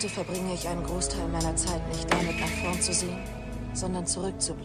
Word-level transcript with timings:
Heute 0.00 0.14
verbringe 0.14 0.54
ich 0.54 0.66
einen 0.66 0.82
Großteil 0.82 1.28
meiner 1.28 1.54
Zeit 1.56 1.86
nicht 1.88 2.10
damit, 2.10 2.40
nach 2.40 2.48
vorn 2.48 2.80
zu 2.80 2.90
sehen, 2.90 3.18
sondern 3.74 4.06
zurückzublicken. 4.06 4.59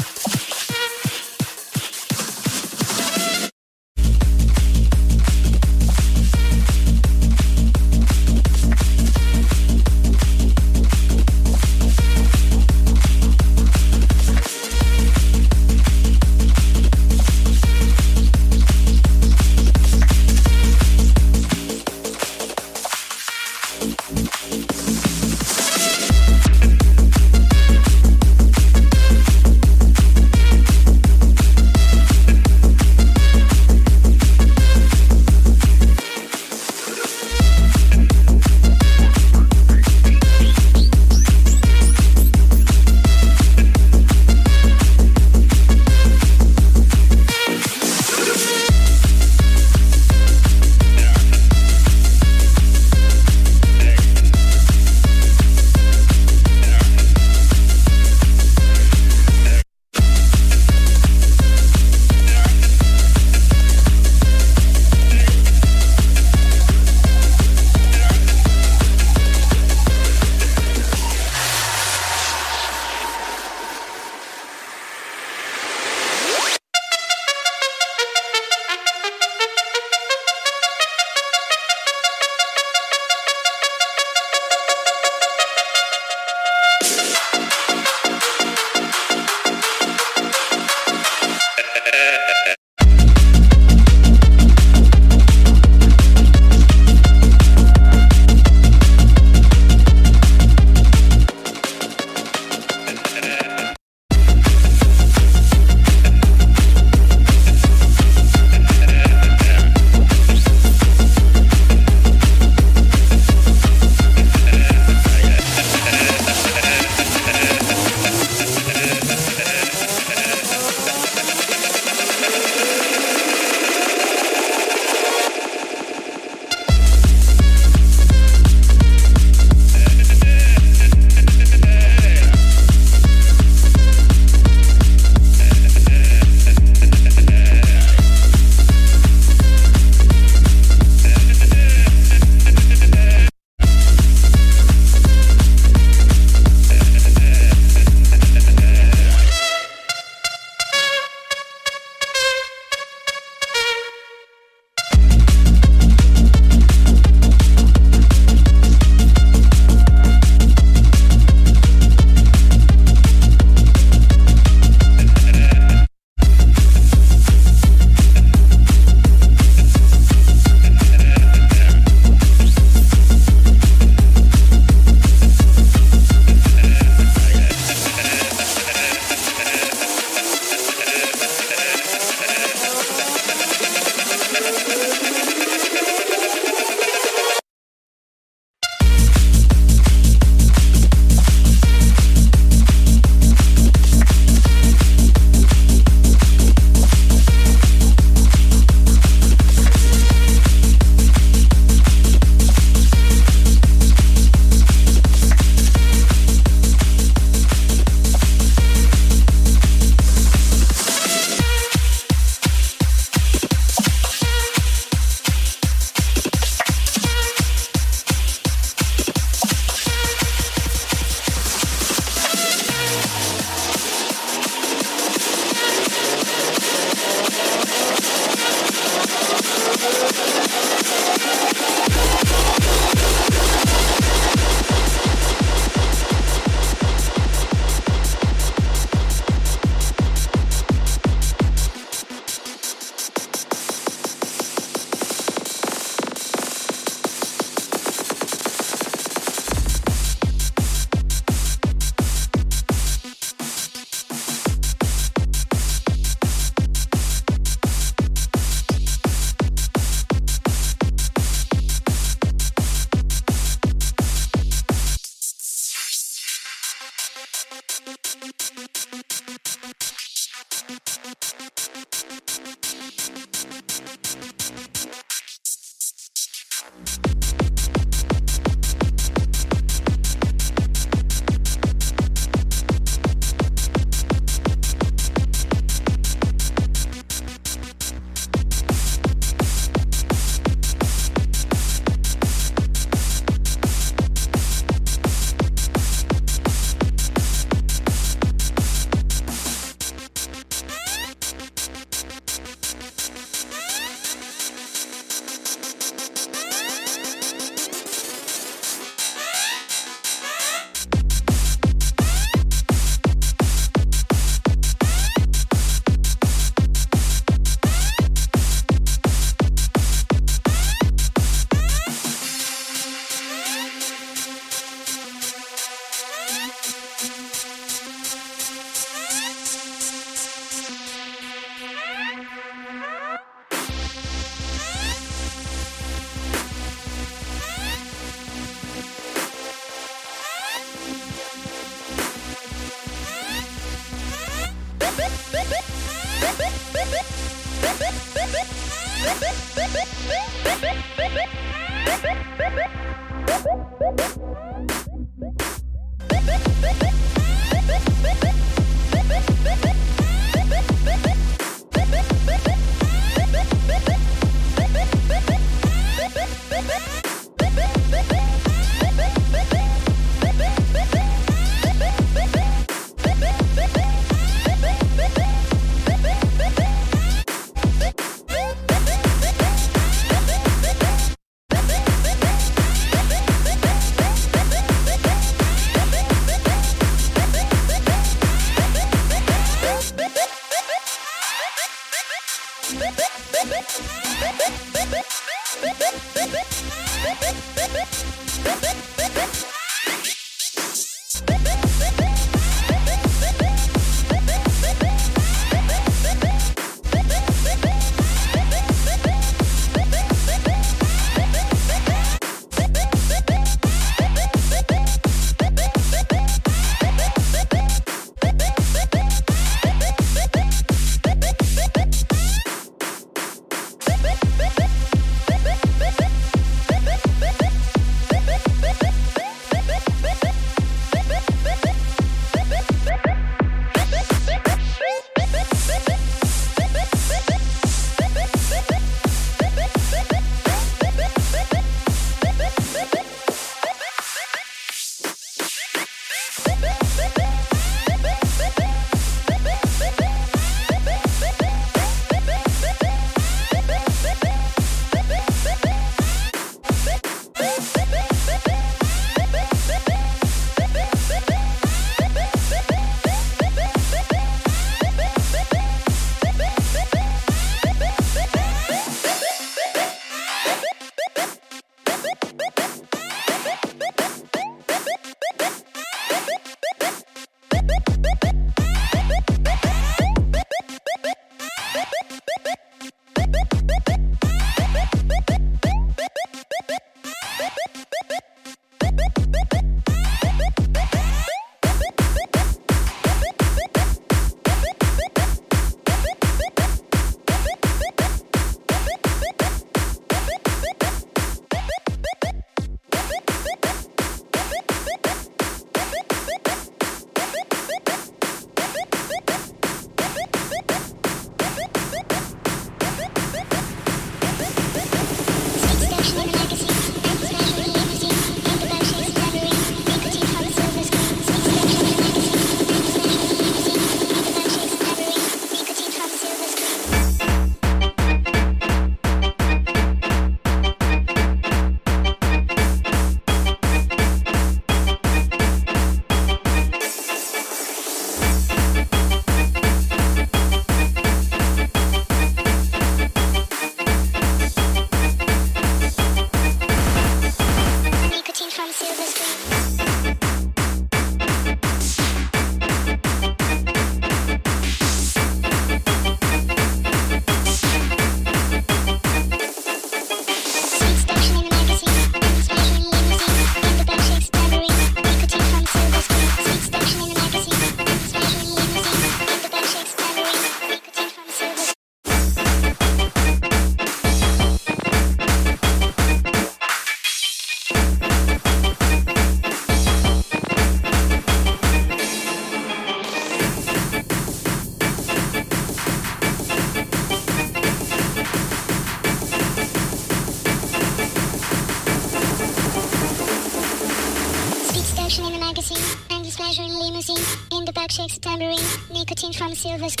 service 599.61 600.00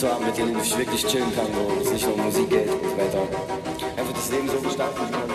zu 0.00 0.10
haben, 0.10 0.24
mit 0.24 0.34
denen 0.38 0.58
ich 0.58 0.78
wirklich 0.78 1.06
chillen 1.06 1.34
kann, 1.34 1.46
wo 1.52 1.78
es 1.78 1.92
nicht 1.92 2.06
nur 2.06 2.14
um 2.14 2.24
Musik 2.24 2.48
geht 2.48 2.70
und 2.70 2.96
weiter. 2.96 3.20
Einfach 3.98 4.14
das 4.14 4.30
Leben 4.30 4.48
so 4.48 4.58
gestalten 4.58 4.96
kann. 4.96 5.29